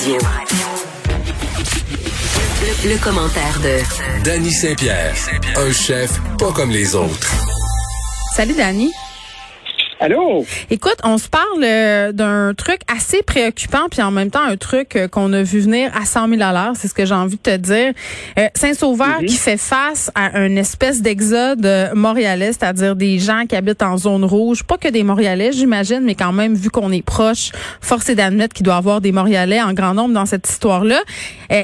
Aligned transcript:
Radio. 0.00 0.16
Le, 2.62 2.88
le 2.88 2.96
commentaire 3.04 3.60
de 3.62 4.24
Danny 4.24 4.50
Saint-Pierre, 4.50 5.14
un 5.56 5.70
chef 5.72 6.18
pas 6.38 6.50
comme 6.52 6.70
les 6.70 6.94
autres. 6.94 7.30
Salut 8.34 8.54
Dani. 8.54 8.90
Allô? 10.02 10.46
Écoute, 10.70 10.96
on 11.04 11.18
se 11.18 11.28
parle 11.28 11.62
euh, 11.62 12.12
d'un 12.12 12.54
truc 12.54 12.80
assez 12.90 13.22
préoccupant, 13.22 13.90
puis 13.90 14.00
en 14.00 14.10
même 14.10 14.30
temps 14.30 14.42
un 14.42 14.56
truc 14.56 14.96
euh, 14.96 15.08
qu'on 15.08 15.30
a 15.34 15.42
vu 15.42 15.60
venir 15.60 15.90
à 15.94 16.06
100 16.06 16.26
000 16.28 16.40
à 16.42 16.72
c'est 16.74 16.88
ce 16.88 16.94
que 16.94 17.04
j'ai 17.04 17.14
envie 17.14 17.36
de 17.36 17.42
te 17.42 17.56
dire. 17.58 17.92
Euh, 18.38 18.48
Saint-Sauveur 18.54 19.20
Mhm. 19.20 19.26
qui 19.26 19.36
fait 19.36 19.58
face 19.58 20.10
à 20.14 20.38
une 20.40 20.56
espèce 20.56 21.02
d'exode 21.02 21.68
montréalais, 21.94 22.52
c'est-à-dire 22.54 22.96
des 22.96 23.18
gens 23.18 23.44
qui 23.46 23.54
habitent 23.54 23.82
en 23.82 23.98
zone 23.98 24.24
rouge, 24.24 24.62
pas 24.62 24.78
que 24.78 24.88
des 24.88 25.02
Montréalais, 25.02 25.52
j'imagine, 25.52 26.00
mais 26.00 26.14
quand 26.14 26.32
même, 26.32 26.54
vu 26.54 26.70
qu'on 26.70 26.92
est 26.92 27.04
proche, 27.04 27.52
force 27.82 28.08
est 28.08 28.14
d'admettre 28.14 28.54
qu'il 28.54 28.64
doit 28.64 28.76
y 28.76 28.78
avoir 28.78 29.02
des 29.02 29.12
Montréalais 29.12 29.60
en 29.60 29.74
grand 29.74 29.92
nombre 29.92 30.14
dans 30.14 30.26
cette 30.26 30.48
histoire-là, 30.48 31.00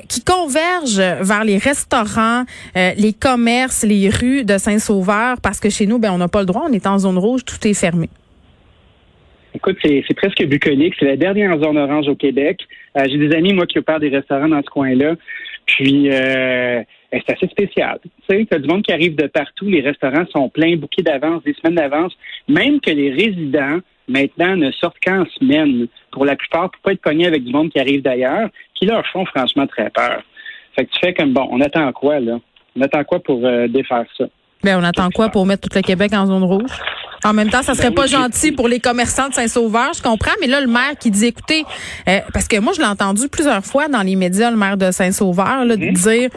qui 0.08 0.22
convergent 0.22 1.22
vers 1.22 1.44
les 1.44 1.56
restaurants, 1.56 2.44
les 2.74 3.14
commerces, 3.18 3.82
les 3.82 4.10
rues 4.10 4.44
de 4.44 4.58
Saint-Sauveur, 4.58 5.40
parce 5.40 5.58
que 5.58 5.70
chez 5.70 5.86
nous, 5.86 5.98
ben 5.98 6.10
on 6.12 6.18
n'a 6.18 6.28
pas 6.28 6.40
le 6.40 6.46
droit, 6.46 6.66
on 6.68 6.72
est 6.72 6.86
en 6.86 6.98
zone 6.98 7.16
rouge, 7.18 7.44
tout 7.44 7.66
est 7.66 7.74
fermé. 7.74 8.10
Écoute, 9.56 9.78
c'est 9.82 10.14
presque 10.14 10.44
bucolique. 10.44 10.94
C'est 10.98 11.06
la 11.06 11.16
dernière 11.16 11.58
zone 11.58 11.78
orange 11.78 12.08
au 12.08 12.14
Québec. 12.14 12.60
Euh, 12.98 13.04
J'ai 13.08 13.16
des 13.16 13.34
amis, 13.34 13.54
moi, 13.54 13.64
qui 13.66 13.78
opèrent 13.78 14.00
des 14.00 14.10
restaurants 14.10 14.48
dans 14.48 14.60
ce 14.62 14.68
coin-là. 14.68 15.14
Puis, 15.64 16.10
euh, 16.12 16.82
c'est 17.10 17.30
assez 17.30 17.48
spécial. 17.48 17.98
Tu 18.02 18.10
sais, 18.28 18.46
t'as 18.50 18.58
du 18.58 18.68
monde 18.68 18.82
qui 18.82 18.92
arrive 18.92 19.16
de 19.16 19.26
partout. 19.26 19.64
Les 19.64 19.80
restaurants 19.80 20.26
sont 20.30 20.50
pleins, 20.50 20.76
bouquets 20.76 21.02
d'avance, 21.02 21.42
des 21.42 21.54
semaines 21.54 21.76
d'avance. 21.76 22.12
Même 22.48 22.80
que 22.80 22.90
les 22.90 23.10
résidents, 23.10 23.78
maintenant, 24.08 24.56
ne 24.56 24.70
sortent 24.72 25.00
qu'en 25.02 25.24
semaine. 25.38 25.86
Pour 26.12 26.26
la 26.26 26.36
plupart, 26.36 26.70
pour 26.70 26.82
pas 26.82 26.92
être 26.92 27.00
cognés 27.00 27.26
avec 27.26 27.42
du 27.42 27.50
monde 27.50 27.70
qui 27.70 27.80
arrive 27.80 28.02
d'ailleurs, 28.02 28.50
qui 28.74 28.84
leur 28.84 29.06
font 29.06 29.24
franchement 29.24 29.66
très 29.66 29.88
peur. 29.88 30.22
Fait 30.76 30.84
que 30.84 30.90
tu 30.90 31.00
fais 31.02 31.14
comme, 31.14 31.32
bon, 31.32 31.48
on 31.50 31.62
attend 31.62 31.90
quoi, 31.92 32.20
là? 32.20 32.38
On 32.76 32.82
attend 32.82 33.02
quoi 33.04 33.20
pour 33.20 33.40
euh, 33.46 33.68
défaire 33.68 34.04
ça? 34.18 34.26
Ben, 34.62 34.78
on 34.78 34.84
attend 34.84 35.08
quoi 35.10 35.30
pour 35.30 35.46
mettre 35.46 35.66
tout 35.66 35.74
le 35.74 35.82
Québec 35.82 36.12
en 36.12 36.26
zone 36.26 36.44
rouge? 36.44 36.72
En 37.26 37.32
même 37.32 37.50
temps, 37.50 37.64
ça 37.64 37.74
serait 37.74 37.90
pas 37.90 38.06
gentil 38.06 38.52
pour 38.52 38.68
les 38.68 38.78
commerçants 38.78 39.28
de 39.28 39.34
Saint-Sauveur, 39.34 39.92
je 39.96 40.00
comprends, 40.00 40.30
mais 40.40 40.46
là, 40.46 40.60
le 40.60 40.68
maire 40.68 40.92
qui 40.98 41.10
dit, 41.10 41.26
écoutez, 41.26 41.64
euh, 42.08 42.20
parce 42.32 42.46
que 42.46 42.60
moi, 42.60 42.72
je 42.72 42.80
l'ai 42.80 42.86
entendu 42.86 43.28
plusieurs 43.28 43.64
fois 43.64 43.88
dans 43.88 44.02
les 44.02 44.14
médias, 44.14 44.52
le 44.52 44.56
maire 44.56 44.76
de 44.76 44.92
Saint-Sauveur, 44.92 45.64
là, 45.64 45.76
de 45.76 45.90
dire, 45.90 46.30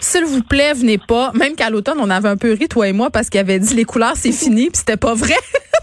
s'il 0.00 0.24
vous 0.24 0.42
plaît, 0.42 0.74
venez 0.74 0.98
pas. 0.98 1.32
Même 1.32 1.54
qu'à 1.54 1.70
l'automne, 1.70 1.96
on 1.98 2.10
avait 2.10 2.28
un 2.28 2.36
peu 2.36 2.52
ri, 2.52 2.68
toi 2.68 2.86
et 2.88 2.92
moi, 2.92 3.08
parce 3.08 3.30
qu'il 3.30 3.40
avait 3.40 3.58
dit, 3.58 3.74
les 3.74 3.84
couleurs, 3.84 4.16
c'est 4.16 4.32
fini, 4.32 4.68
puis 4.68 4.76
c'était 4.76 4.98
pas 4.98 5.14
vrai. 5.14 5.34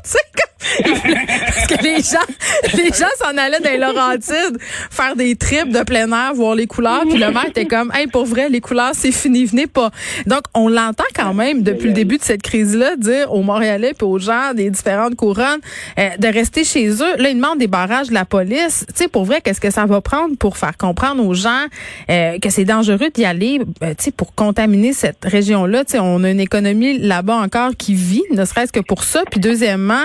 Parce 0.84 1.68
que 1.68 1.84
les 1.84 1.98
gens, 1.98 2.76
les 2.76 2.90
gens 2.90 3.12
s'en 3.20 3.38
allaient 3.38 3.60
dans 3.60 3.72
les 3.72 3.78
Laurentides 3.78 4.58
faire 4.90 5.16
des 5.16 5.36
trips 5.36 5.70
de 5.70 5.84
plein 5.84 6.12
air, 6.12 6.34
voir 6.34 6.56
les 6.56 6.68
couleurs, 6.68 7.04
puis 7.10 7.18
le 7.18 7.32
maire 7.32 7.48
était 7.48 7.66
comme, 7.66 7.92
hey, 7.94 8.08
pour 8.08 8.26
vrai, 8.26 8.50
les 8.50 8.62
couleurs, 8.62 8.92
c'est 8.94 9.12
fini, 9.12 9.46
venez 9.46 9.68
pas. 9.68 9.92
Donc, 10.26 10.42
on 10.54 10.68
l'entend 10.70 11.04
quand 11.16 11.34
même 11.34 11.64
depuis 11.64 11.88
le 11.88 11.94
début 11.94 12.18
de 12.18 12.24
cette 12.24 12.42
crise-là 12.42 12.96
dire 12.96 13.32
aux 13.34 13.42
Montréalais 13.42 13.94
puis 13.94 14.06
aux 14.06 14.20
gens 14.20 14.54
des 14.54 14.70
différentes 14.70 15.16
couronnes 15.16 15.60
euh, 16.00 16.10
de 16.18 16.28
rester 16.28 16.64
chez 16.64 16.90
eux. 16.90 17.18
Là, 17.18 17.30
ils 17.30 17.36
demandent 17.36 17.60
des 17.60 17.68
barrages 17.68 18.10
de 18.10 18.14
la 18.14 18.26
police. 18.26 18.86
Tu 18.90 19.04
sais, 19.04 19.08
pour 19.08 19.26
vrai, 19.26 19.42
qu'est-ce 19.42 19.62
que 19.62 19.72
ça 19.72 19.86
va 19.86 20.02
prendre 20.02 20.36
pour 20.38 20.58
faire 20.58 20.78
comprendre 20.78 21.26
aux 21.26 21.34
gens 21.34 21.66
euh, 22.10 22.40
que 22.40 22.50
c'est 22.50 22.66
dangereux 22.66 23.10
d'y 23.14 23.26
aller, 23.26 23.60
euh, 23.84 23.94
tu 23.98 24.06
sais, 24.06 24.12
pour 24.12 24.36
contaminer 24.36 24.94
cette 24.94 25.24
région-là? 25.24 25.86
Tu 25.86 25.94
sais, 25.94 26.00
on 26.00 26.24
a 26.24 26.30
une 26.30 26.40
économie 26.40 26.98
là-bas 26.98 27.36
encore 27.36 27.72
qui 27.78 27.94
vit, 27.94 28.24
ne 28.32 28.46
serait-ce 28.46 28.72
que 28.72 28.80
pour 28.80 29.04
ça. 29.04 29.24
Puis 29.30 29.40
deuxièmement, 29.40 30.04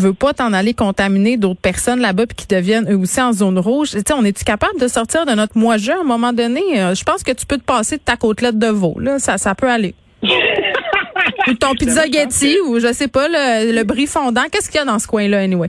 veux 0.00 0.14
pas 0.14 0.32
t'en 0.32 0.52
aller 0.52 0.74
contaminer 0.74 1.36
d'autres 1.36 1.60
personnes 1.60 2.00
là-bas 2.00 2.26
puis 2.26 2.36
qui 2.36 2.46
deviennent 2.46 2.90
eux 2.90 2.96
aussi 2.96 3.20
en 3.20 3.32
zone 3.32 3.58
rouge. 3.58 3.90
Tu 3.90 3.98
sais, 3.98 4.12
on 4.14 4.24
est-tu 4.24 4.44
capable 4.44 4.78
de 4.80 4.88
sortir 4.88 5.26
de 5.26 5.32
notre 5.32 5.56
moi-je 5.58 5.90
à 5.92 6.00
un 6.00 6.04
moment 6.04 6.32
donné? 6.32 6.62
Euh, 6.80 6.94
Je 6.94 7.04
pense 7.04 7.22
que 7.22 7.32
tu 7.32 7.46
peux 7.46 7.58
te 7.58 7.64
passer 7.64 7.96
de 7.96 8.02
ta 8.02 8.16
côtelette 8.16 8.58
de 8.58 8.68
veau. 8.68 8.96
Là, 8.98 9.18
ça, 9.18 9.38
ça 9.38 9.54
peut 9.54 9.68
aller. 9.70 9.94
ou 11.48 11.54
ton 11.54 11.74
pizza 11.74 12.04
Getty, 12.10 12.58
ou 12.66 12.78
je 12.80 12.92
sais 12.92 13.08
pas, 13.08 13.28
le, 13.28 13.72
le 13.74 13.84
brie 13.84 14.06
fondant. 14.06 14.44
Qu'est-ce 14.50 14.70
qu'il 14.70 14.78
y 14.78 14.82
a 14.82 14.86
dans 14.86 14.98
ce 14.98 15.06
coin-là, 15.06 15.40
anyway? 15.40 15.68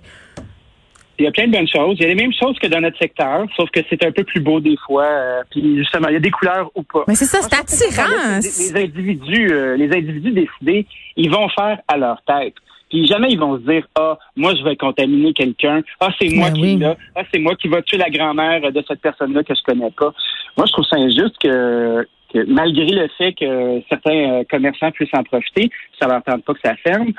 Il 1.18 1.24
y 1.24 1.28
a 1.28 1.32
plein 1.32 1.48
de 1.48 1.52
bonnes 1.54 1.68
choses. 1.68 1.96
Il 1.98 2.02
y 2.02 2.06
a 2.06 2.10
les 2.10 2.16
mêmes 2.16 2.34
choses 2.38 2.58
que 2.60 2.68
dans 2.68 2.82
notre 2.82 2.98
secteur, 2.98 3.46
sauf 3.56 3.70
que 3.72 3.80
c'est 3.90 4.04
un 4.06 4.12
peu 4.12 4.26
plus 4.26 4.42
beau 4.42 4.60
des 4.60 4.76
fois. 4.86 5.06
euh, 5.06 5.44
puis 5.50 5.78
justement, 5.78 6.10
il 6.10 6.14
y 6.14 6.18
a 6.18 6.20
des 6.20 6.32
couleurs 6.32 6.70
ou 6.76 6.84
pas. 6.84 7.06
Mais 7.08 7.16
c'est 7.16 7.24
ça, 7.26 7.40
c'est 7.42 7.54
attirant. 7.58 8.40
Les, 8.42 8.74
les 8.74 8.84
individus, 8.84 9.48
euh, 9.50 9.78
les 9.78 9.86
individus 9.96 10.32
décidés, 10.32 10.86
ils 11.16 11.32
vont 11.32 11.48
faire 11.50 11.80
à 11.88 11.96
leur 11.98 12.22
tête. 12.24 12.56
Puis 12.96 13.08
jamais 13.08 13.28
ils 13.32 13.40
vont 13.40 13.58
se 13.58 13.64
dire 13.64 13.86
ah 13.96 14.18
moi 14.38 14.54
je 14.56 14.64
vais 14.64 14.78
contaminer 14.78 15.34
quelqu'un 15.34 15.82
ah 16.00 16.08
c'est 16.18 16.30
moi 16.34 16.48
Ben 16.50 16.54
qui 16.56 16.62
oui. 16.62 16.78
là 16.78 16.96
ah 17.16 17.24
c'est 17.34 17.40
moi 17.42 17.54
qui 17.56 17.68
va 17.68 17.82
tuer 17.82 17.98
la 17.98 18.10
grand-mère 18.10 18.72
de 18.72 18.84
cette 18.88 19.02
personne-là 19.02 19.44
que 19.44 19.54
je 19.54 19.62
connais 19.64 19.92
pas. 19.92 20.14
Moi 20.56 20.66
je 20.66 20.72
trouve 20.72 20.86
ça 20.86 20.96
injuste 20.96 21.38
que, 21.44 22.08
que 22.34 22.46
malgré 22.48 22.86
le 22.86 23.10
fait 23.18 23.34
que 23.34 23.82
certains 23.90 24.32
euh, 24.32 24.44
commerçants 24.50 24.92
puissent 24.92 25.14
en 25.14 25.24
profiter, 25.24 25.70
ça 26.00 26.08
leur 26.08 26.24
tente 26.24 26.46
pas 26.46 26.54
que 26.54 26.60
ça 26.64 26.76
ferme. 26.88 27.12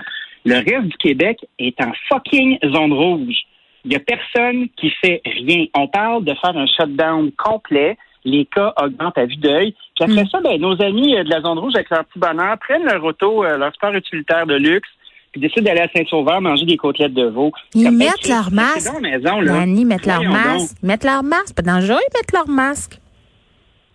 Le 0.47 0.54
reste 0.54 0.87
du 0.87 0.97
Québec 0.97 1.44
est 1.59 1.78
en 1.82 1.93
fucking 2.08 2.58
zone 2.72 2.94
rouge. 2.94 3.37
Il 3.84 3.93
y 3.93 3.97
a 3.97 4.00
personne 4.00 4.69
qui 4.78 4.88
fait 5.03 5.20
rien. 5.26 5.66
On 5.75 5.88
parle 5.88 6.25
de 6.25 6.32
faire 6.34 6.56
un 6.56 6.66
shutdown 6.66 7.31
complet. 7.37 7.98
Les 8.25 8.44
cas 8.47 8.72
augmentent 8.82 9.19
à 9.19 9.26
vue 9.26 9.37
d'œil. 9.37 9.75
Puis 9.94 10.04
après 10.10 10.25
Mm. 10.25 10.28
ça, 10.28 10.41
ben, 10.41 10.60
nos 10.60 10.81
amis 10.82 11.16
euh, 11.16 11.22
de 11.22 11.31
la 11.31 11.41
zone 11.43 11.58
rouge 11.58 11.75
avec 11.76 11.91
leur 11.91 12.04
petit 12.06 12.19
bonheur 12.19 12.56
prennent 12.58 12.84
leur 12.84 13.04
auto, 13.04 13.44
euh, 13.44 13.56
leur 13.58 13.72
sport 13.75 13.93
utilitaire 13.93 14.47
de 14.47 14.54
luxe, 14.56 14.88
puis 15.32 15.41
décident 15.41 15.62
d'aller 15.62 15.81
à 15.81 15.88
Saint-Sauveur 15.94 16.41
manger 16.41 16.64
des 16.64 16.76
côtelettes 16.76 17.14
de 17.14 17.26
veau. 17.26 17.53
Ils 17.75 17.91
mettent 17.91 18.28
leur 18.28 18.50
masque. 18.50 18.91
maison, 19.00 19.41
là. 19.41 19.53
Nani, 19.53 19.84
mettre 19.84 20.09
leur 20.09 20.22
masque. 20.22 20.76
Mettre 20.82 21.06
leur 21.06 21.22
masque. 21.22 21.47
C'est 21.48 21.56
pas 21.56 21.72
dangereux, 21.72 22.00
ils 22.00 22.16
mettent 22.16 22.32
leur 22.32 22.48
masque. 22.48 22.98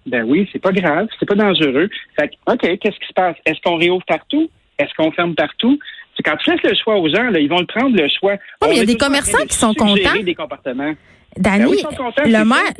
Ben 0.06 0.24
oui, 0.28 0.50
c'est 0.52 0.60
pas 0.60 0.72
grave, 0.72 1.08
c'est 1.20 1.28
pas 1.28 1.36
dangereux. 1.36 1.90
Fait 2.20 2.30
que, 2.30 2.34
OK, 2.52 2.62
qu'est-ce 2.62 3.00
qui 3.00 3.08
se 3.08 3.14
passe? 3.14 3.36
Est-ce 3.46 3.60
qu'on 3.64 3.78
réouvre 3.78 4.04
partout? 4.08 4.50
Est-ce 4.80 4.90
qu'on 4.98 5.12
ferme 5.12 5.36
partout? 5.36 5.78
C'est 6.18 6.24
quand 6.24 6.36
tu 6.38 6.50
laisses 6.52 6.64
le 6.64 6.74
choix 6.76 6.98
aux 6.98 7.08
gens, 7.08 7.30
là, 7.30 7.40
ils 7.40 7.50
vont 7.50 7.60
le 7.60 7.66
prendre 7.68 7.96
le 7.96 8.08
choix. 8.10 8.36
mais 8.64 8.72
il 8.72 8.78
y 8.78 8.82
a 8.82 8.86
des 8.86 8.98
commerçants 8.98 9.44
de 9.44 9.48
qui 9.48 9.56
sont 9.58 9.74
contents. 9.74 10.22
des 10.24 10.36
comportements. 10.36 10.94
Dani, 11.38 11.64
Ben 11.64 11.68
oui, 11.70 11.78
ils 11.80 11.96
contents, 11.98 12.24
le 12.26 12.44
maire, 12.44 12.74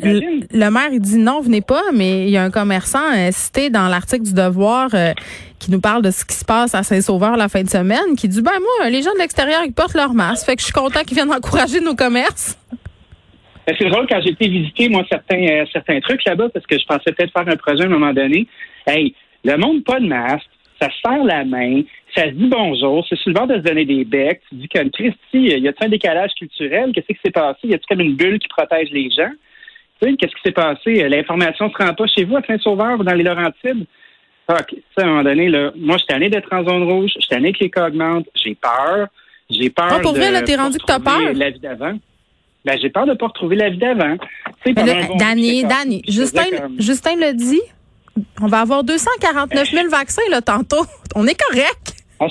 le 0.52 0.70
maire, 0.70 0.90
il 0.92 1.00
dit 1.00 1.18
non, 1.18 1.40
venez 1.40 1.62
pas, 1.62 1.84
mais 1.94 2.24
il 2.24 2.32
y 2.32 2.38
a 2.38 2.44
un 2.44 2.52
commerçant 2.52 3.14
euh, 3.16 3.30
cité 3.32 3.70
dans 3.70 3.88
l'article 3.88 4.24
du 4.24 4.34
Devoir 4.34 4.90
euh, 4.94 5.14
qui 5.62 5.72
nous 5.72 5.80
parle 5.80 6.02
de 6.02 6.12
ce 6.12 6.26
qui 6.26 6.36
se 6.36 6.44
passe 6.44 6.74
à 6.74 6.84
Saint-Sauveur 6.84 7.38
la 7.38 7.48
fin 7.48 7.62
de 7.62 7.70
semaine, 7.70 8.16
qui 8.18 8.28
dit 8.28 8.42
ben 8.42 8.60
moi, 8.60 8.90
les 8.90 9.02
gens 9.02 9.14
de 9.14 9.20
l'extérieur 9.20 9.62
ils 9.64 9.74
portent 9.74 9.94
leur 9.94 10.14
masque, 10.14 10.46
fait 10.46 10.56
que 10.56 10.62
je 10.62 10.66
suis 10.66 10.74
content 10.74 11.02
qu'ils 11.02 11.16
viennent 11.16 11.32
encourager 11.32 11.80
nos 11.80 11.96
commerces. 11.96 12.58
Ben, 13.68 13.76
C'est 13.78 13.88
drôle 13.90 14.08
quand 14.10 14.20
j'ai 14.22 14.32
été 14.32 14.48
visiter, 14.48 14.90
moi, 14.90 15.04
certains, 15.10 15.46
euh, 15.48 15.66
certains 15.72 16.00
trucs 16.00 16.26
là-bas, 16.26 16.50
parce 16.50 16.66
que 16.66 16.80
je 16.80 16.86
pensais 16.86 17.12
peut-être 17.12 17.32
faire 17.32 17.48
un 17.48 17.56
projet 17.56 17.84
à 17.84 17.86
un 17.86 17.90
moment 17.90 18.14
donné. 18.14 18.48
Hey, 18.88 19.14
le 19.44 19.58
monde 19.58 19.84
pas 19.84 20.00
de 20.00 20.08
masque, 20.08 20.50
ça 20.82 20.90
se 20.90 20.96
serre 21.04 21.24
la 21.24 21.46
main, 21.46 21.82
ça 22.16 22.24
se 22.24 22.32
dit 22.32 22.48
bonjour, 22.48 23.06
c'est 23.08 23.32
bord 23.32 23.48
de 23.48 23.56
se 23.56 23.62
donner 23.62 23.86
des 23.86 24.04
becs. 24.04 24.42
Tu 24.50 24.56
dis 24.56 24.68
comme 24.68 24.90
Christy, 24.90 25.18
y 25.34 25.68
a-t-il 25.68 25.86
un 25.86 25.90
décalage 25.90 26.32
culturel? 26.38 26.92
Qu'est-ce 26.94 27.08
qui 27.08 27.20
s'est 27.24 27.32
passé? 27.32 27.60
Y 27.64 27.76
a-t-il 27.76 27.88
comme 27.88 28.02
une 28.02 28.16
bulle 28.16 28.40
qui 28.40 28.48
protège 28.50 28.90
les 28.92 29.10
gens? 29.12 29.32
Tu 30.02 30.10
sais, 30.10 30.16
qu'est-ce 30.18 30.34
qui 30.34 30.42
s'est 30.44 30.52
passé? 30.52 31.08
L'information 31.08 31.70
se 31.70 31.78
rend 31.78 31.94
pas 31.94 32.08
chez 32.08 32.24
vous 32.24 32.36
à 32.36 32.42
Saint-Sauveur 32.42 33.00
ou 33.00 33.04
dans 33.04 33.14
les 33.14 33.24
Laurentides? 33.24 33.86
Ah, 34.54 34.58
OK. 34.60 34.68
Tu 34.70 34.76
sais, 34.98 35.02
à 35.04 35.06
un 35.06 35.10
moment 35.10 35.24
donné, 35.24 35.48
là, 35.50 35.72
moi, 35.78 35.96
je 35.96 36.00
suis 36.00 36.08
tanné 36.08 36.30
d'être 36.30 36.52
en 36.52 36.64
zone 36.64 36.84
rouge, 36.84 37.12
je 37.16 37.22
suis 37.22 37.30
tanné 37.30 37.54
que 37.54 37.60
les 37.62 37.70
cas 37.70 37.88
augmentent, 37.88 38.28
j'ai 38.36 38.56
peur. 38.56 39.08
J'ai 39.50 39.70
peur. 39.70 39.88
Ah, 39.90 40.00
pour 40.00 40.12
de 40.14 40.18
vrai, 40.18 40.32
là, 40.32 40.42
t'es 40.42 40.56
rendu 40.56 40.78
que 40.78 40.86
t'as 40.86 41.00
peur? 41.00 41.20
La 41.34 41.50
vie 41.50 41.60
d'avant. 41.60 41.94
Ben, 42.66 42.78
j'ai 42.82 42.90
peur 42.90 43.06
de 43.06 43.14
pas 43.14 43.28
retrouver 43.28 43.56
la 43.56 43.70
vie 43.70 43.78
d'avant. 43.78 44.16
Bon 45.08 45.18
comme- 45.64 46.02
je 46.08 46.12
Justin, 46.12 46.44
comme- 46.58 46.80
Justin 46.80 47.16
le 47.16 47.34
dit, 47.34 47.62
on 48.42 48.48
va 48.48 48.60
avoir 48.62 48.84
249 48.84 49.70
000 49.72 49.90
vaccins 49.90 50.22
là 50.30 50.42
tantôt. 50.42 50.86
On 51.16 51.26
est 51.28 51.40
correct. 51.42 51.96
Ah, 52.20 52.28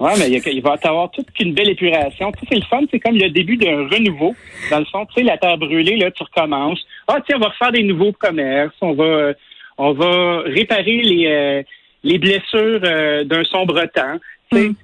Ouais, 0.00 0.14
mais 0.18 0.26
il, 0.28 0.32
y 0.32 0.36
a- 0.36 0.50
il 0.50 0.62
va 0.62 0.74
y 0.82 0.86
avoir 0.88 1.10
toute 1.12 1.26
une 1.38 1.54
belle 1.54 1.68
épuration. 1.70 2.32
Tu 2.32 2.40
sais, 2.40 2.46
c'est 2.50 2.56
le 2.56 2.62
fun, 2.64 2.80
c'est 2.90 2.98
comme 2.98 3.14
le 3.16 3.28
début 3.30 3.56
d'un 3.56 3.86
renouveau. 3.88 4.34
Dans 4.70 4.80
le 4.80 4.84
fond, 4.86 5.06
tu 5.06 5.14
sais, 5.14 5.22
la 5.22 5.38
terre 5.38 5.56
brûlée, 5.58 5.96
là, 5.96 6.10
tu 6.10 6.24
recommences. 6.24 6.80
Ah, 7.06 7.18
tiens, 7.24 7.36
on 7.36 7.40
va 7.40 7.48
refaire 7.50 7.70
des 7.70 7.84
nouveaux 7.84 8.12
commerces. 8.12 8.74
On 8.80 8.94
va, 8.94 9.04
euh, 9.04 9.34
on 9.78 9.92
va 9.92 10.40
réparer 10.46 11.02
les, 11.02 11.26
euh, 11.26 11.62
les 12.04 12.18
blessures 12.18 12.80
euh, 12.84 13.24
d'un 13.24 13.44
sombre 13.44 13.82
temps. 13.94 14.18
Tu 14.52 14.58
Mm. 14.58 14.74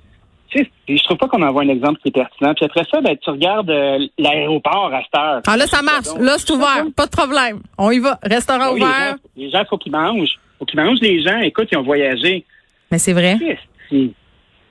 tu 0.50 0.58
sais, 0.64 0.70
je 0.88 1.02
trouve 1.04 1.18
pas 1.18 1.28
qu'on 1.28 1.42
envoie 1.42 1.62
un 1.62 1.68
exemple 1.68 2.00
qui 2.00 2.08
est 2.08 2.12
pertinent. 2.12 2.54
Puis 2.54 2.64
après 2.64 2.84
ça, 2.90 3.00
ben, 3.02 3.16
tu 3.22 3.28
regardes 3.30 3.68
euh, 3.70 3.98
l'aéroport 4.18 4.90
à 4.94 5.02
cette 5.02 5.14
heure. 5.20 5.42
Ah 5.46 5.56
là, 5.58 5.66
ça 5.66 5.82
marche. 5.82 6.06
Là, 6.18 6.36
c'est 6.38 6.50
ouvert. 6.52 6.84
Pas 6.96 7.04
de 7.06 7.10
problème. 7.10 7.60
On 7.76 7.90
y 7.90 7.98
va. 7.98 8.18
Restaurant 8.22 8.72
oui, 8.72 8.80
les 8.80 8.86
ouvert. 8.86 9.10
gens, 9.10 9.16
les 9.36 9.50
gens, 9.50 9.64
faut 9.68 9.76
qu'ils 9.76 9.92
mangent. 9.92 10.38
Faut 10.58 10.64
qu'ils 10.64 10.80
mangent, 10.80 11.00
les 11.00 11.22
gens. 11.22 11.38
Écoute, 11.40 11.68
ils 11.70 11.76
ont 11.76 11.82
voyagé. 11.82 12.44
Mais 12.90 12.98
c'est 12.98 13.12
vrai. 13.12 13.36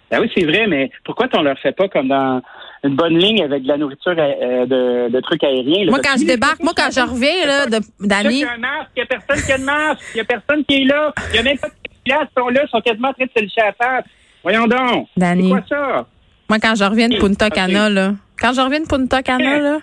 Ben 0.10 0.22
oui, 0.22 0.32
c'est 0.34 0.46
vrai, 0.46 0.68
mais 0.68 0.90
pourquoi 1.04 1.28
on 1.34 1.42
leur 1.42 1.60
fait 1.60 1.74
pas 1.74 1.90
comme 1.90 2.08
dans 2.08 2.42
une 2.84 2.96
bonne 2.96 3.18
ligne 3.18 3.44
avec 3.44 3.64
de 3.64 3.68
la 3.68 3.78
nourriture 3.78 4.16
euh, 4.18 4.66
de, 4.66 5.10
de 5.10 5.20
trucs 5.22 5.44
aériens? 5.44 5.86
là? 5.86 5.92
Moi, 5.92 6.00
quand 6.04 6.20
je 6.20 6.26
débarque, 6.26 6.62
moi, 6.62 6.74
quand 6.76 6.90
je 6.92 7.02
reviens, 7.02 7.46
là, 7.46 7.66
de, 7.66 7.80
Dani, 8.00 8.36
Il 8.36 8.40
y 8.40 8.44
a 8.44 8.52
un 8.54 8.58
masque, 8.58 8.92
il 8.96 9.00
y 9.00 9.02
a 9.02 9.06
personne 9.06 9.46
qui 9.46 9.52
a 9.52 9.58
de 9.58 9.64
masque, 9.64 10.02
il 10.14 10.18
y 10.18 10.22
a 10.22 10.26
personne 10.26 10.66
qui 10.66 10.76
est 10.82 10.86
là, 10.86 11.14
il 11.32 11.36
y 11.36 11.40
a 11.40 11.44
même 11.44 11.58
pas 11.58 11.68
de 11.68 11.74
place, 12.06 12.28
ils 12.30 12.40
sont 12.40 12.50
là, 12.50 12.62
ils 12.64 12.70
sont 12.70 12.82
quasiment 12.82 13.10
en 13.10 13.14
train 13.14 13.26
de 13.26 13.32
se 13.36 13.44
licher 13.44 13.62
à 13.62 13.66
la 13.66 13.74
face. 13.74 14.06
Voyons 14.44 14.68
donc. 14.68 15.08
Dani. 15.18 15.44
C'est 15.44 15.50
quoi 15.50 15.64
ça? 15.68 16.08
moi, 16.50 16.60
quand 16.60 16.76
je 16.76 16.84
reviens 16.84 17.10
de 17.10 17.18
Punta 17.18 17.50
Cana, 17.50 17.90
là, 17.90 18.14
quand 18.40 18.54
je 18.54 18.62
reviens 18.62 18.80
de 18.80 18.88
Punta 18.88 19.22
Cana, 19.24 19.60
là, 19.60 19.80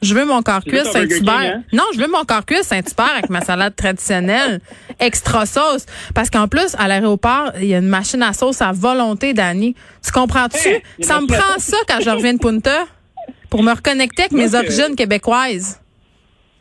Je 0.00 0.14
veux 0.14 0.24
mon 0.24 0.42
corps 0.42 0.60
Burger 0.64 0.84
Saint-Hubert. 0.84 1.56
Hein? 1.56 1.62
Non, 1.72 1.84
je 1.92 1.98
veux 1.98 2.06
mon 2.06 2.24
corps 2.24 2.46
cuisse 2.46 2.68
Saint-Hubert 2.68 3.14
avec 3.14 3.30
ma 3.30 3.40
salade 3.40 3.74
traditionnelle, 3.74 4.60
extra 5.00 5.44
sauce. 5.44 5.86
Parce 6.14 6.30
qu'en 6.30 6.46
plus, 6.46 6.74
à 6.78 6.86
l'aéroport, 6.86 7.50
il 7.60 7.66
y 7.66 7.74
a 7.74 7.78
une 7.78 7.88
machine 7.88 8.22
à 8.22 8.32
sauce 8.32 8.62
à 8.62 8.72
volonté, 8.72 9.34
Dani. 9.34 9.74
Tu 10.04 10.12
comprends-tu? 10.12 10.68
Hey, 10.68 10.82
ça 11.00 11.20
me 11.20 11.26
prend 11.26 11.58
ça 11.58 11.76
quand 11.88 12.00
je 12.00 12.10
reviens 12.10 12.34
de 12.34 12.38
Punta 12.38 12.86
pour 13.50 13.62
me 13.62 13.72
reconnecter 13.72 14.22
avec 14.24 14.32
mes 14.32 14.54
origines 14.54 14.94
québécoises. 14.96 15.80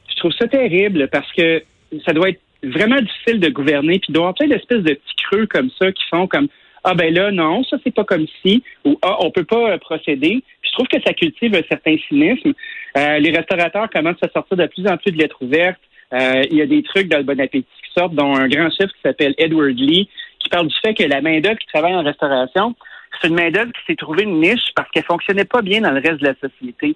je 0.10 0.16
trouve 0.16 0.32
ça 0.40 0.48
terrible 0.48 1.08
parce 1.12 1.32
que 1.34 1.62
ça 2.06 2.14
doit 2.14 2.30
être 2.30 2.42
vraiment 2.64 3.00
difficile 3.00 3.40
de 3.40 3.50
gouverner. 3.50 4.00
Puis 4.00 4.08
il 4.10 4.14
doit 4.14 4.22
y 4.22 4.26
avoir 4.26 4.34
plein 4.34 4.48
d'espèces 4.48 4.84
de 4.84 4.94
petits 4.94 5.16
creux 5.30 5.46
comme 5.48 5.70
ça 5.80 5.92
qui 5.92 6.04
font 6.10 6.28
comme 6.28 6.48
Ah 6.84 6.94
ben 6.94 7.14
là, 7.14 7.32
non, 7.32 7.64
ça 7.64 7.78
c'est 7.84 7.94
pas 7.94 8.04
comme 8.04 8.26
si 8.42 8.64
ou 8.86 8.98
Ah, 9.02 9.18
on 9.20 9.32
peut 9.32 9.44
pas 9.44 9.72
euh, 9.72 9.78
procéder. 9.78 10.44
Puis 10.62 10.70
je 10.70 10.72
trouve 10.72 10.88
que 10.88 11.02
ça 11.06 11.14
cultive 11.14 11.56
un 11.56 11.64
certain 11.70 11.96
cynisme. 12.08 12.54
Euh, 12.98 13.20
les 13.20 13.32
restaurateurs 13.32 13.90
commencent 13.90 14.22
à 14.22 14.30
sortir 14.30 14.58
de 14.58 14.66
plus 14.68 14.88
en 14.88 14.98
plus 14.98 15.12
de 15.12 15.18
lettres 15.18 15.42
ouvertes. 15.42 15.80
Euh, 16.14 16.42
il 16.50 16.58
y 16.58 16.62
a 16.62 16.66
des 16.66 16.84
trucs 16.84 17.10
dans 17.10 17.18
le 17.18 17.24
bon 17.24 17.40
appétit 17.40 17.66
qui 17.66 17.94
sortent, 17.98 18.16
dont 18.16 18.36
un 18.36 18.48
grand 18.48 18.70
chef 18.70 18.90
qui 18.92 19.02
s'appelle 19.04 19.36
Edward 19.38 19.78
Lee, 19.78 20.08
qui 20.40 20.50
parle 20.50 20.68
du 20.68 20.76
fait 20.82 20.94
que 20.94 21.04
la 21.04 21.22
main-d'œuvre 21.22 21.58
qui 21.58 21.68
travaille 21.68 21.96
en 21.96 22.04
restauration, 22.04 22.76
c'est 23.22 23.28
une 23.28 23.36
main-d'œuvre 23.36 23.72
qui 23.74 23.82
s'est 23.88 23.96
trouvée 23.96 24.24
une 24.24 24.40
niche 24.40 24.74
parce 24.76 24.90
qu'elle 24.92 25.04
fonctionnait 25.04 25.46
pas 25.46 25.62
bien 25.62 25.82
dans 25.82 25.92
le 25.92 26.00
reste 26.00 26.22
de 26.22 26.28
la 26.28 26.36
société. 26.36 26.96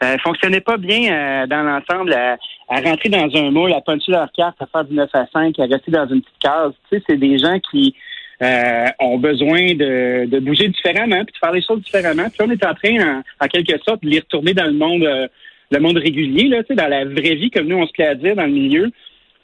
Elle 0.00 0.20
fonctionnait 0.20 0.60
pas 0.60 0.76
bien 0.76 1.46
dans 1.46 1.62
l'ensemble 1.62 2.12
à, 2.12 2.36
à 2.68 2.80
rentrer 2.80 3.08
dans 3.08 3.28
un 3.36 3.50
moule, 3.50 3.72
à 3.72 3.80
puncher 3.80 4.12
leur 4.12 4.30
carte, 4.32 4.60
à 4.60 4.66
faire 4.66 4.84
du 4.84 4.94
9 4.94 5.08
à 5.12 5.26
5, 5.32 5.58
à 5.58 5.64
rester 5.64 5.90
dans 5.90 6.08
une 6.08 6.22
petite 6.22 6.38
case. 6.40 6.72
Tu 6.90 6.98
sais, 6.98 7.04
c'est 7.08 7.16
des 7.16 7.38
gens 7.38 7.58
qui 7.70 7.94
euh, 8.42 8.86
ont 8.98 9.18
besoin 9.18 9.74
de, 9.74 10.38
bouger 10.40 10.68
différemment, 10.68 11.24
puis 11.24 11.32
de 11.32 11.38
faire 11.38 11.52
les 11.52 11.62
choses 11.62 11.82
différemment. 11.82 12.28
Puis 12.28 12.40
on 12.40 12.50
est 12.50 12.64
en 12.64 12.74
train, 12.74 13.22
en, 13.40 13.46
quelque 13.46 13.78
sorte, 13.84 14.02
de 14.02 14.08
les 14.08 14.20
retourner 14.20 14.52
dans 14.52 14.66
le 14.66 14.72
monde, 14.72 15.04
euh, 15.04 15.28
le 15.70 15.78
monde 15.78 15.98
régulier, 15.98 16.48
là, 16.48 16.62
dans 16.68 16.88
la 16.88 17.04
vraie 17.04 17.36
vie, 17.36 17.50
comme 17.50 17.68
nous 17.68 17.78
on 17.78 17.86
se 17.86 17.92
plaît 17.92 18.06
à 18.06 18.14
dire 18.14 18.34
dans 18.34 18.46
le 18.46 18.52
milieu. 18.52 18.90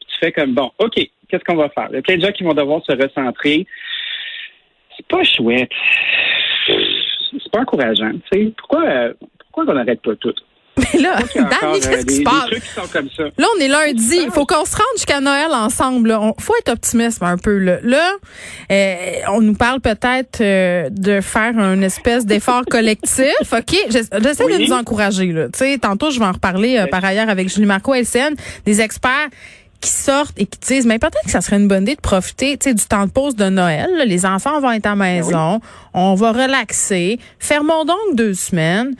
Puis 0.00 0.08
tu 0.08 0.18
fais 0.18 0.32
comme 0.32 0.52
bon, 0.52 0.72
ok, 0.78 0.94
qu'est-ce 1.28 1.44
qu'on 1.44 1.56
va 1.56 1.68
faire? 1.68 1.88
Il 1.90 1.96
y 1.96 1.98
a 1.98 2.02
plein 2.02 2.16
de 2.16 2.22
gens 2.22 2.32
qui 2.32 2.42
vont 2.42 2.54
devoir 2.54 2.82
se 2.84 2.92
recentrer. 2.92 3.66
C'est 4.96 5.06
pas 5.06 5.22
chouette. 5.22 5.70
C'est 6.66 7.52
pas 7.52 7.60
encourageant. 7.60 8.12
Pourquoi, 8.56 8.84
euh, 8.84 9.14
pourquoi 9.38 9.72
on 9.72 9.76
n'arrête 9.76 10.02
pas 10.02 10.16
tout? 10.16 10.34
Mais 10.94 11.00
là, 11.00 11.18
euh, 11.18 11.74
qu'est-ce 11.80 11.98
qui 11.98 12.04
des- 12.04 12.14
se 12.16 12.22
passe? 12.22 12.46
trucs 12.46 12.62
qui 12.62 12.68
sont 12.74 12.86
comme 12.92 13.08
ça. 13.16 13.22
Là, 13.36 13.46
on 13.56 13.60
est 13.60 13.68
lundi. 13.68 14.18
Il 14.22 14.30
faut 14.30 14.46
qu'on 14.46 14.64
se 14.64 14.76
rende 14.76 14.86
jusqu'à 14.96 15.20
Noël 15.20 15.48
ensemble. 15.52 16.08
là. 16.10 16.20
On 16.20 16.34
faut 16.38 16.54
être 16.58 16.70
optimiste 16.70 17.22
un 17.22 17.36
peu. 17.36 17.58
Là, 17.58 17.78
là 17.82 18.12
euh, 18.70 18.96
on 19.30 19.40
nous 19.40 19.54
parle 19.54 19.80
peut-être 19.80 20.40
euh, 20.40 20.88
de 20.90 21.20
faire 21.20 21.58
un 21.58 21.80
espèce 21.82 22.26
d'effort 22.26 22.62
collectif. 22.70 23.32
OK? 23.52 23.76
J'essa- 23.90 24.18
J'essaie 24.20 24.44
de 24.46 24.64
nous 24.66 24.72
encourager. 24.72 25.32
Là. 25.32 25.46
Tu 25.46 25.58
sais, 25.58 25.78
tantôt, 25.78 26.10
je 26.10 26.18
vais 26.18 26.26
en 26.26 26.32
reparler 26.32 26.78
euh, 26.78 26.86
par 26.86 27.04
ailleurs 27.04 27.28
avec 27.28 27.48
Julie 27.48 27.66
Marco, 27.66 27.94
LCN, 27.94 28.34
des 28.64 28.80
experts 28.80 29.28
qui 29.80 29.90
sortent 29.90 30.34
et 30.36 30.44
qui 30.46 30.58
disent, 30.58 30.86
mais 30.86 30.98
peut-être 30.98 31.22
que 31.24 31.30
ça 31.30 31.40
serait 31.40 31.56
une 31.56 31.68
bonne 31.68 31.84
idée 31.84 31.94
de 31.94 32.00
profiter 32.00 32.56
tu 32.58 32.68
sais, 32.68 32.74
du 32.74 32.84
temps 32.84 33.06
de 33.06 33.12
pause 33.12 33.36
de 33.36 33.48
Noël. 33.48 33.88
là. 33.96 34.04
Les 34.04 34.26
enfants 34.26 34.60
vont 34.60 34.72
être 34.72 34.86
à 34.86 34.90
la 34.90 34.96
maison. 34.96 35.60
On 35.94 36.14
va 36.14 36.32
relaxer. 36.32 37.20
Fermons 37.38 37.84
donc 37.84 38.14
deux 38.14 38.34
semaines. 38.34 38.94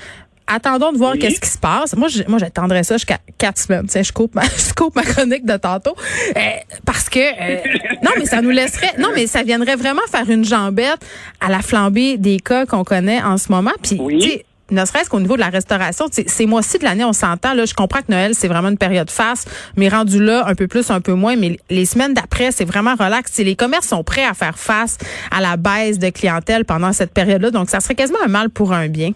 Attendons 0.50 0.92
de 0.92 0.98
voir 0.98 1.12
Oui. 1.12 1.18
qu'est-ce 1.18 1.40
qui 1.40 1.48
se 1.50 1.58
passe. 1.58 1.94
Moi, 1.94 2.08
je, 2.08 2.22
moi, 2.26 2.38
j'attendrais 2.38 2.82
ça 2.82 2.96
jusqu'à 2.96 3.18
quatre 3.36 3.58
semaines. 3.58 3.84
Tu 3.86 3.92
sais, 3.92 4.02
je 4.04 4.12
coupe 4.12 4.34
ma, 4.34 4.42
je 4.44 4.72
coupe 4.74 4.96
ma 4.96 5.02
chronique 5.02 5.44
de 5.44 5.56
tantôt. 5.56 5.94
Euh, 6.36 6.40
parce 6.86 7.08
que, 7.08 7.18
euh, 7.18 7.60
non, 8.02 8.10
mais 8.18 8.24
ça 8.26 8.40
nous 8.40 8.50
laisserait, 8.50 8.92
non, 8.98 9.08
mais 9.14 9.26
ça 9.26 9.42
viendrait 9.42 9.76
vraiment 9.76 10.02
faire 10.10 10.28
une 10.30 10.44
jambette 10.44 10.98
à 11.40 11.48
la 11.50 11.60
flambée 11.60 12.16
des 12.16 12.38
cas 12.38 12.64
qu'on 12.66 12.82
connaît 12.84 13.22
en 13.22 13.36
ce 13.36 13.52
moment. 13.52 13.72
Puis, 13.82 13.98
Oui. 14.00 14.18
tu 14.18 14.28
sais, 14.30 14.44
ne 14.70 14.84
serait-ce 14.84 15.08
qu'au 15.08 15.20
niveau 15.20 15.34
de 15.34 15.40
la 15.40 15.48
restauration, 15.48 16.06
ces 16.12 16.44
mois-ci 16.46 16.78
de 16.78 16.84
l'année, 16.84 17.04
on 17.04 17.14
s'entend. 17.14 17.54
Là, 17.54 17.64
je 17.64 17.72
comprends 17.72 18.00
que 18.00 18.10
Noël, 18.12 18.34
c'est 18.34 18.48
vraiment 18.48 18.68
une 18.68 18.76
période 18.76 19.10
face, 19.10 19.46
mais 19.76 19.88
rendu 19.88 20.22
là, 20.22 20.44
un 20.46 20.54
peu 20.54 20.66
plus, 20.66 20.90
un 20.90 21.00
peu 21.00 21.14
moins. 21.14 21.36
Mais 21.36 21.58
les 21.70 21.86
semaines 21.86 22.12
d'après, 22.12 22.52
c'est 22.52 22.66
vraiment 22.66 22.94
relax. 22.94 23.30
Tu 23.30 23.36
sais, 23.38 23.44
les 23.44 23.56
commerces 23.56 23.88
sont 23.88 24.04
prêts 24.04 24.24
à 24.24 24.34
faire 24.34 24.58
face 24.58 24.98
à 25.30 25.40
la 25.40 25.56
baisse 25.56 25.98
de 25.98 26.10
clientèle 26.10 26.66
pendant 26.66 26.92
cette 26.92 27.14
période-là. 27.14 27.50
Donc, 27.50 27.70
ça 27.70 27.80
serait 27.80 27.94
quasiment 27.94 28.18
un 28.22 28.28
mal 28.28 28.50
pour 28.50 28.74
un 28.74 28.88
bien. 28.88 29.12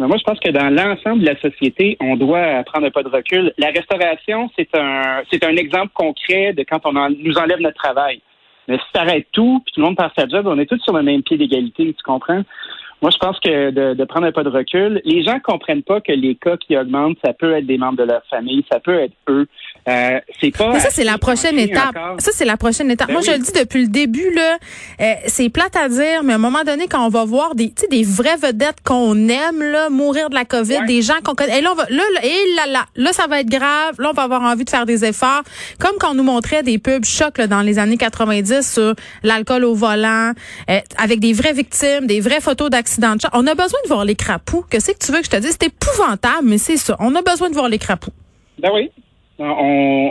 Mais 0.00 0.06
moi, 0.06 0.16
je 0.16 0.24
pense 0.24 0.40
que 0.40 0.50
dans 0.50 0.70
l'ensemble 0.70 1.20
de 1.20 1.26
la 1.26 1.38
société, 1.38 1.98
on 2.00 2.16
doit 2.16 2.64
prendre 2.64 2.86
un 2.86 2.90
pas 2.90 3.02
de 3.02 3.10
recul. 3.10 3.52
La 3.58 3.68
restauration, 3.68 4.50
c'est 4.58 4.74
un, 4.74 5.22
c'est 5.30 5.44
un 5.44 5.54
exemple 5.56 5.90
concret 5.92 6.54
de 6.54 6.62
quand 6.62 6.80
on 6.86 6.92
nous 6.92 7.36
enlève 7.36 7.60
notre 7.60 7.76
travail. 7.76 8.22
Mais 8.66 8.78
si 8.78 8.84
tu 8.94 8.98
arrêtes 8.98 9.26
tout, 9.32 9.60
puis 9.62 9.74
tout 9.74 9.80
le 9.80 9.86
monde 9.86 9.96
perd 9.96 10.12
sa 10.16 10.26
job, 10.26 10.46
on 10.46 10.58
est 10.58 10.64
tous 10.64 10.80
sur 10.82 10.94
le 10.94 11.02
même 11.02 11.22
pied 11.22 11.36
d'égalité, 11.36 11.92
tu 11.92 12.02
comprends? 12.02 12.42
Moi, 13.02 13.10
je 13.10 13.18
pense 13.18 13.38
que 13.40 13.70
de, 13.70 13.94
de 13.94 14.04
prendre 14.04 14.26
un 14.26 14.32
pas 14.32 14.42
de 14.44 14.50
recul, 14.50 15.00
les 15.04 15.22
gens 15.22 15.38
comprennent 15.42 15.82
pas 15.82 16.00
que 16.00 16.12
les 16.12 16.34
cas 16.34 16.56
qui 16.58 16.76
augmentent, 16.76 17.16
ça 17.24 17.32
peut 17.32 17.52
être 17.56 17.66
des 17.66 17.78
membres 17.78 17.96
de 17.98 18.04
leur 18.04 18.22
famille, 18.28 18.64
ça 18.70 18.78
peut 18.80 18.98
être 18.98 19.14
eux. 19.28 19.46
Euh, 19.88 20.20
c'est 20.40 20.54
pas. 20.56 20.72
Mais 20.74 20.80
ça, 20.80 20.90
c'est 20.90 21.04
la 21.04 21.16
prochaine 21.16 21.58
étape. 21.58 21.96
encore. 21.96 22.16
Ça, 22.20 22.30
c'est 22.34 22.44
la 22.44 22.58
prochaine 22.58 22.90
étape. 22.90 23.06
Ben 23.08 23.14
Moi, 23.14 23.22
je 23.26 23.30
le 23.32 23.38
dis 23.38 23.52
depuis 23.52 23.82
le 23.82 23.88
début, 23.88 24.30
là, 24.34 24.58
euh, 25.00 25.14
c'est 25.26 25.48
plate 25.48 25.74
à 25.76 25.88
dire, 25.88 26.22
mais 26.22 26.34
à 26.34 26.36
un 26.36 26.38
moment 26.38 26.62
donné, 26.64 26.86
quand 26.88 27.04
on 27.04 27.08
va 27.08 27.24
voir 27.24 27.54
des, 27.54 27.68
tu 27.68 27.82
sais, 27.82 27.88
des 27.88 28.02
vraies 28.04 28.36
vedettes 28.36 28.82
qu'on 28.84 29.16
aime, 29.28 29.62
là, 29.62 29.88
mourir 29.88 30.28
de 30.28 30.34
la 30.34 30.44
COVID, 30.44 30.70
Ouais. 30.80 30.86
des 30.86 31.00
gens 31.00 31.14
qu'on 31.24 31.34
connaît, 31.34 31.58
et 31.58 31.62
là, 31.62 31.70
on 31.72 31.76
va, 31.76 31.84
là, 31.88 32.02
là, 32.14 32.20
et 32.22 32.54
là, 32.56 32.66
là, 32.66 32.84
là, 32.96 33.12
ça 33.14 33.26
va 33.26 33.40
être 33.40 33.48
grave. 33.48 33.94
Là, 33.98 34.10
on 34.10 34.14
va 34.14 34.24
avoir 34.24 34.42
envie 34.42 34.64
de 34.66 34.70
faire 34.70 34.84
des 34.84 35.06
efforts. 35.06 35.42
Comme 35.78 35.96
quand 35.98 36.10
on 36.10 36.14
nous 36.14 36.22
montrait 36.22 36.62
des 36.62 36.78
pubs 36.78 37.04
chocs, 37.06 37.38
là, 37.38 37.46
dans 37.46 37.62
les 37.62 37.78
années 37.78 37.96
90 37.96 38.70
sur 38.74 38.94
l'alcool 39.22 39.64
au 39.64 39.74
volant, 39.74 40.32
euh, 40.68 40.78
avec 40.98 41.20
des 41.20 41.32
vraies 41.32 41.54
victimes, 41.54 42.06
des 42.06 42.20
vraies 42.20 42.42
photos 42.42 42.68
d'accidents 42.68 42.89
de. 42.98 43.06
On 43.34 43.46
a 43.46 43.54
besoin 43.54 43.78
de 43.84 43.88
voir 43.88 44.04
les 44.04 44.14
crapauds. 44.16 44.64
Que 44.70 44.80
c'est 44.80 44.94
que 44.94 45.04
tu 45.04 45.12
veux 45.12 45.18
que 45.18 45.26
je 45.26 45.30
te 45.30 45.36
dise? 45.36 45.56
C'est 45.60 45.68
épouvantable, 45.68 46.44
mais 46.44 46.58
c'est 46.58 46.76
ça. 46.78 46.96
On 46.98 47.14
a 47.14 47.22
besoin 47.22 47.50
de 47.50 47.54
voir 47.54 47.68
les 47.68 47.78
crapauds. 47.78 48.12
Ben 48.58 48.70
oui. 48.74 48.90
On, 49.38 49.44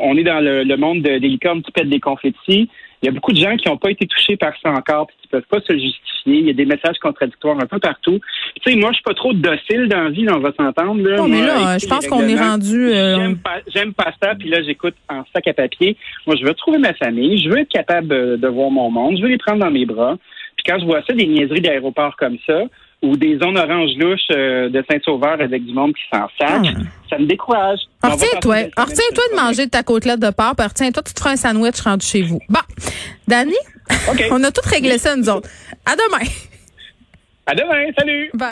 on 0.04 0.18
est 0.18 0.24
dans 0.24 0.40
le, 0.40 0.64
le 0.64 0.78
monde 0.78 1.02
de- 1.02 1.18
des 1.20 1.28
licornes 1.28 1.62
qui 1.62 1.72
pètent 1.72 1.90
des 1.90 2.00
confettis. 2.00 2.70
Il 3.02 3.06
y 3.06 3.08
a 3.08 3.12
beaucoup 3.12 3.31
de 3.31 3.38
gens 3.38 3.56
qui 3.56 3.70
n'ont 3.70 3.78
pas 3.78 3.92
été 3.92 4.06
touchés 4.08 4.36
par 4.36 4.52
ça 4.62 4.72
encore, 4.72 5.08
puis 5.08 5.16
qui 5.22 5.28
peuvent 5.30 5.46
pas 5.50 5.62
se 5.62 5.72
justifier. 5.72 6.40
Il 6.40 6.48
y 6.48 6.50
a 6.50 6.54
des 6.54 6.66
messages 6.66 6.98
contradictoires 7.02 7.56
un 7.62 7.66
peu 7.66 7.80
partout. 7.80 8.20
Tu 8.62 8.72
sais, 8.72 8.76
moi, 8.78 8.90
je 8.92 8.96
suis 8.96 9.04
pas 9.04 9.14
trop 9.14 9.31
docile 9.34 9.88
dans 9.88 10.04
la 10.06 10.10
vie, 10.10 10.26
on 10.30 10.40
va 10.40 10.52
s'entendre. 10.58 11.02
Là. 11.02 11.16
Non, 11.18 11.28
mais 11.30 11.42
là, 11.42 11.78
je 11.78 11.86
pense 11.88 12.08
qu'on 12.08 12.28
est 12.28 12.36
rendu, 12.36 12.90
euh, 12.92 13.16
J'aime 13.18 13.38
pas, 13.38 13.58
j'aime 13.74 13.94
pas 13.94 14.12
ça, 14.22 14.34
puis 14.36 14.50
là, 14.50 14.62
j'écoute 14.64 14.96
en 15.08 15.24
sac 15.34 15.48
à 15.48 15.54
papier. 15.54 15.96
Moi, 16.28 16.36
je 16.38 16.46
veux 16.46 16.54
trouver 16.56 16.78
ma 16.80 16.94
famille, 16.96 17.42
je 17.42 17.50
veux 17.50 17.60
être 17.60 17.70
capable 17.70 18.40
de 18.40 18.48
voir 18.48 18.70
mon 18.72 18.90
monde, 18.92 19.16
je 19.18 19.22
veux 19.22 19.30
les 19.30 19.38
prendre 19.38 19.60
dans 19.60 19.72
mes 19.72 19.86
bras. 19.86 20.18
Puis 20.63 20.73
quand 20.73 20.79
je 20.79 20.85
vois 20.85 21.01
ça, 21.07 21.13
des 21.13 21.25
niaiseries 21.25 21.61
d'aéroport 21.61 22.15
comme 22.17 22.38
ça, 22.45 22.63
ou 23.01 23.15
des 23.15 23.38
zones 23.39 23.57
oranges 23.57 23.91
louches 23.97 24.19
euh, 24.31 24.67
de 24.69 24.83
Saint-Sauveur 24.91 25.39
avec 25.39 25.63
du 25.65 25.71
monde 25.73 25.94
qui 25.94 26.01
s'en 26.11 26.27
sac, 26.38 26.65
Ah. 26.65 26.79
ça 27.09 27.17
me 27.17 27.25
décourage. 27.27 27.79
Va 28.03 28.09
Retiens-toi, 28.09 28.56
retiens-toi 28.75 29.23
de 29.31 29.41
manger 29.41 29.65
de 29.67 29.71
ta 29.71 29.83
côtelette 29.83 30.19
de 30.19 30.29
porc, 30.31 30.56
puis 30.57 30.67
retiens-toi, 30.67 31.01
tu 31.03 31.13
te 31.13 31.19
feras 31.19 31.31
un 31.31 31.35
sandwich 31.37 31.80
rendu 31.80 32.06
chez 32.06 32.23
vous. 32.23 32.42
Bon, 32.49 32.59
Dani, 33.25 33.56
OK. 34.11 34.25
on 34.31 34.44
a 34.44 34.51
tout 34.51 34.61
réglé 34.66 34.97
ça, 34.97 35.16
nous 35.16 35.30
autres. 35.30 35.47
À 35.85 35.95
demain. 35.95 36.25
À 37.45 37.56
demain. 37.56 37.85
Salut. 37.97 38.30
Bye. 38.33 38.49